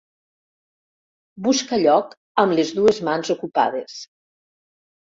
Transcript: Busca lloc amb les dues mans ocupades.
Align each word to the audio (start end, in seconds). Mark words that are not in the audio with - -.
Busca 1.49 1.79
lloc 1.83 2.17
amb 2.45 2.59
les 2.61 2.75
dues 2.81 3.05
mans 3.11 3.35
ocupades. 3.39 4.05